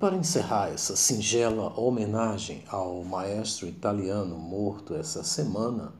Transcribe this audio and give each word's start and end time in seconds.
Para 0.00 0.16
encerrar 0.16 0.70
essa 0.70 0.96
singela 0.96 1.78
homenagem 1.78 2.64
ao 2.70 3.04
maestro 3.04 3.68
italiano 3.68 4.38
morto 4.38 4.94
essa 4.94 5.22
semana, 5.22 5.92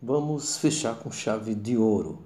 vamos 0.00 0.58
fechar 0.58 1.00
com 1.00 1.10
chave 1.10 1.52
de 1.52 1.76
ouro, 1.76 2.20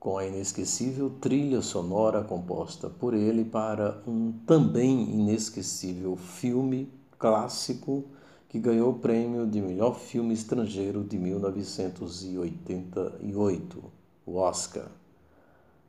com 0.00 0.18
a 0.18 0.26
inesquecível 0.26 1.08
trilha 1.20 1.62
sonora 1.62 2.24
composta 2.24 2.90
por 2.90 3.14
ele 3.14 3.44
para 3.44 4.02
um 4.08 4.32
também 4.44 5.08
inesquecível 5.08 6.16
filme 6.16 6.92
clássico 7.16 8.02
que 8.48 8.58
ganhou 8.58 8.90
o 8.90 8.98
prêmio 8.98 9.46
de 9.46 9.60
melhor 9.60 9.96
filme 9.96 10.34
estrangeiro 10.34 11.04
de 11.04 11.16
1988, 11.16 13.84
o 14.26 14.34
Oscar. 14.34 14.88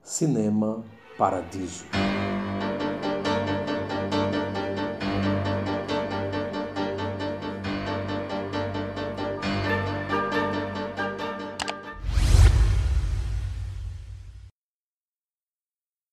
Cinema 0.03 0.85
Paradiso. 1.17 1.85